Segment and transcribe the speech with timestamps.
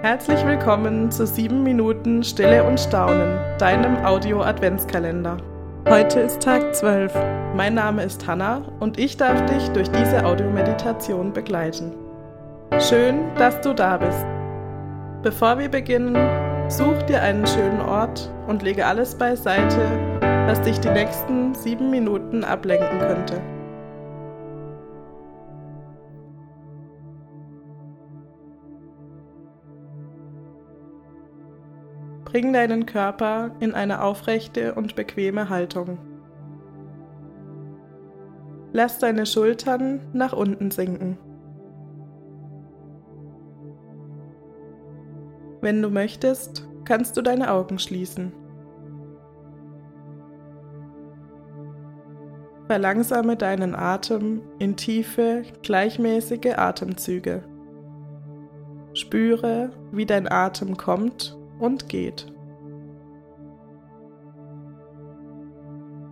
[0.00, 5.38] Herzlich willkommen zu 7 Minuten Stille und Staunen, deinem Audio-Adventskalender.
[5.88, 7.12] Heute ist Tag 12.
[7.56, 11.92] Mein Name ist Hanna und ich darf dich durch diese Audiomeditation begleiten.
[12.78, 14.24] Schön, dass du da bist.
[15.24, 16.16] Bevor wir beginnen,
[16.70, 19.80] such dir einen schönen Ort und lege alles beiseite,
[20.46, 23.40] was dich die nächsten 7 Minuten ablenken könnte.
[32.38, 35.98] Bring deinen Körper in eine aufrechte und bequeme Haltung.
[38.72, 41.18] Lass deine Schultern nach unten sinken.
[45.62, 48.32] Wenn du möchtest, kannst du deine Augen schließen.
[52.68, 57.42] Verlangsame deinen Atem in tiefe, gleichmäßige Atemzüge.
[58.94, 62.32] Spüre, wie dein Atem kommt und geht.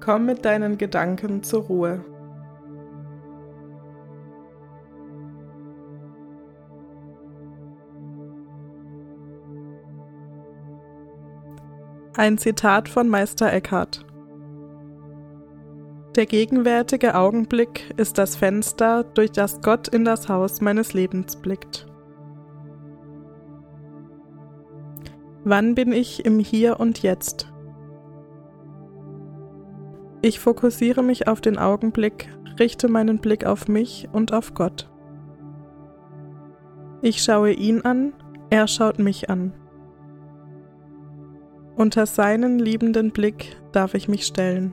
[0.00, 2.04] Komm mit deinen Gedanken zur Ruhe.
[12.16, 14.04] Ein Zitat von Meister Eckhart.
[16.16, 21.86] Der gegenwärtige Augenblick ist das Fenster, durch das Gott in das Haus meines Lebens blickt.
[25.44, 27.52] Wann bin ich im Hier und Jetzt?
[30.20, 32.28] Ich fokussiere mich auf den Augenblick,
[32.60, 34.88] richte meinen Blick auf mich und auf Gott.
[37.00, 38.12] Ich schaue ihn an,
[38.50, 39.52] er schaut mich an.
[41.74, 44.72] Unter seinen liebenden Blick darf ich mich stellen.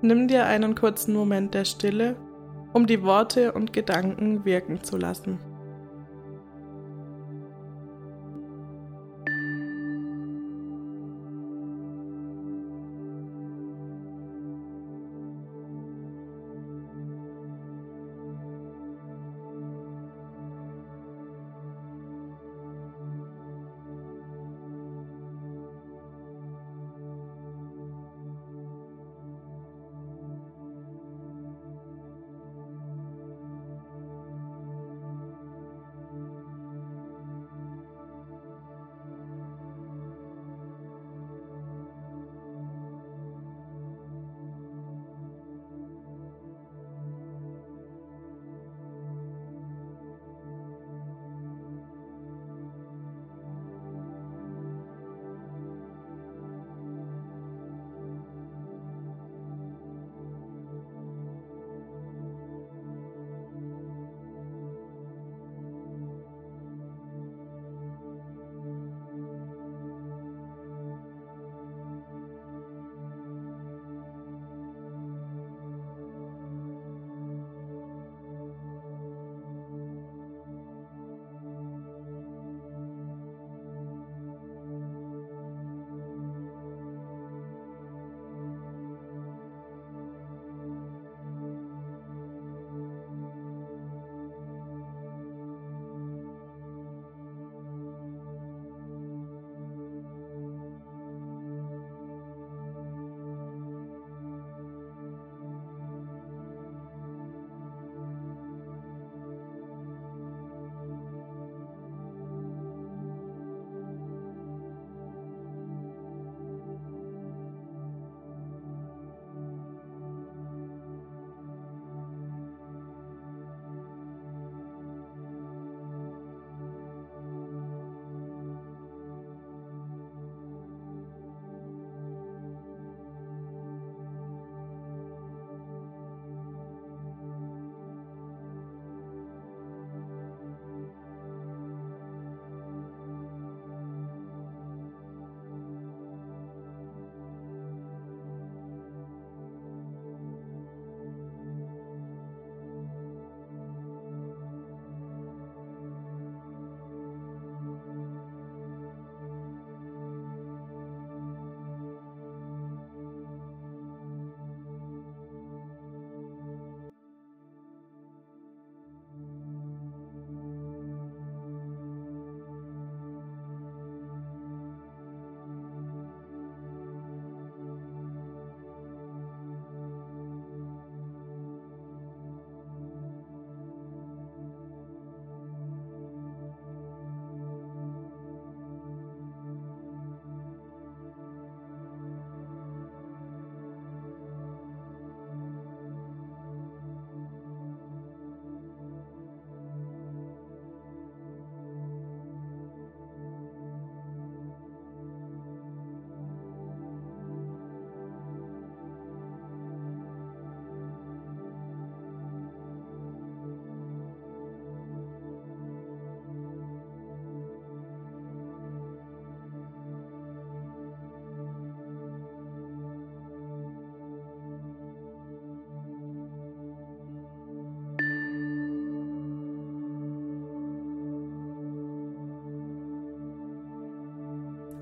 [0.00, 2.16] Nimm dir einen kurzen Moment der Stille
[2.76, 5.38] um die Worte und Gedanken wirken zu lassen.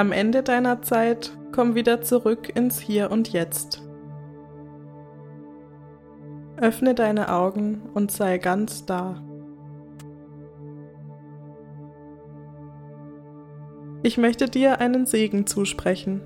[0.00, 3.82] Am Ende deiner Zeit komm wieder zurück ins Hier und Jetzt.
[6.56, 9.22] Öffne deine Augen und sei ganz da.
[14.02, 16.22] Ich möchte dir einen Segen zusprechen.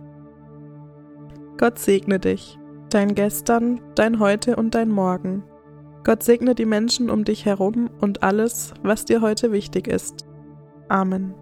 [1.57, 2.61] Gott segne dich,
[2.91, 5.43] dein Gestern, dein Heute und dein Morgen.
[6.05, 10.27] Gott segne die Menschen um dich herum und alles, was dir heute wichtig ist.
[10.89, 11.35] Amen.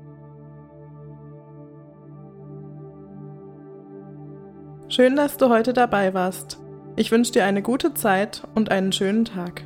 [4.94, 6.58] Schön, dass du heute dabei warst.
[6.96, 9.64] Ich wünsche dir eine gute Zeit und einen schönen Tag.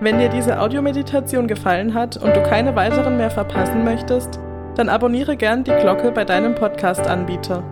[0.00, 4.38] Wenn dir diese Audiomeditation gefallen hat und du keine weiteren mehr verpassen möchtest,
[4.74, 7.64] dann abonniere gern die Glocke bei deinem Podcast-Anbieter.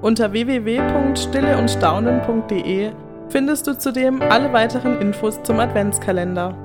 [0.00, 2.90] Unter www.stilleundstaunen.de
[3.28, 6.56] findest du zudem alle weiteren Infos zum Adventskalender.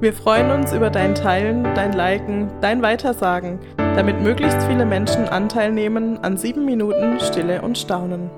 [0.00, 3.60] Wir freuen uns über dein Teilen, dein Liken, dein Weitersagen,
[3.96, 8.30] damit möglichst viele Menschen Anteil nehmen an sieben Minuten Stille und Staunen.